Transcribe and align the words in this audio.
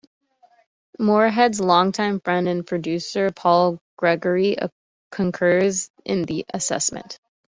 Moorehead's 0.99 1.59
longtime 1.59 2.21
friend 2.21 2.47
and 2.47 2.65
producer 2.65 3.29
Paul 3.29 3.79
Gregory 3.97 4.57
concurs 5.11 5.91
in 6.03 6.23
the 6.23 6.43
assessment. 6.51 7.19